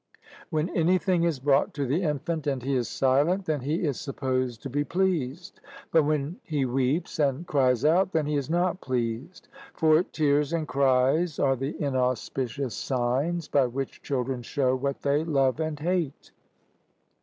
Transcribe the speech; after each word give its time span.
when 0.49 0.67
anything 0.69 1.25
is 1.25 1.37
brought 1.39 1.75
to 1.75 1.85
the 1.85 2.01
infant 2.01 2.47
and 2.47 2.63
he 2.63 2.73
is 2.73 2.87
silent, 2.89 3.45
then 3.45 3.61
he 3.61 3.83
is 3.83 3.99
supposed 3.99 4.63
to 4.63 4.67
be 4.67 4.83
pleased, 4.83 5.61
but, 5.91 6.01
when 6.01 6.37
he 6.41 6.65
weeps 6.65 7.19
and 7.19 7.45
cries 7.45 7.85
out, 7.85 8.11
then 8.11 8.25
he 8.25 8.35
is 8.35 8.49
not 8.49 8.81
pleased. 8.81 9.47
For 9.75 10.01
tears 10.01 10.53
and 10.53 10.67
cries 10.67 11.37
are 11.37 11.55
the 11.55 11.79
inauspicious 11.79 12.73
signs 12.73 13.47
by 13.47 13.67
which 13.67 14.01
children 14.01 14.41
show 14.41 14.75
what 14.75 15.03
they 15.03 15.23
love 15.23 15.59
and 15.59 15.79
hate. 15.79 16.31